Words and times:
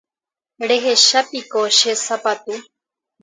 Rehechápiko 0.69 1.61
che 1.77 1.91
sapatu. 2.05 2.53